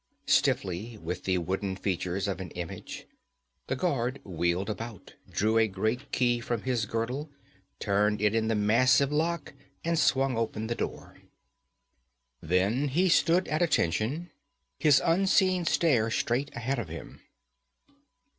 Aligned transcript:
Stiffly, 0.25 0.97
with 0.97 1.25
the 1.25 1.37
wooden 1.37 1.75
features 1.75 2.27
of 2.27 2.41
an 2.41 2.49
image, 2.55 3.05
the 3.67 3.75
guard 3.75 4.19
wheeled 4.23 4.67
about, 4.67 5.13
drew 5.29 5.59
a 5.59 5.67
great 5.67 6.11
key 6.11 6.39
from 6.39 6.63
his 6.63 6.87
girdle, 6.87 7.29
turned 7.79 8.19
it 8.19 8.33
in 8.33 8.47
the 8.47 8.55
massive 8.55 9.11
lock 9.11 9.53
and 9.83 9.99
swung 9.99 10.35
open 10.35 10.65
the 10.65 10.73
door. 10.73 11.19
Then 12.41 12.87
he 12.87 13.09
stood 13.09 13.47
at 13.47 13.61
attention, 13.61 14.31
his 14.79 15.03
unseeing 15.05 15.65
stare 15.65 16.09
straight 16.09 16.49
ahead 16.55 16.79
of 16.79 16.89
him. 16.89 17.21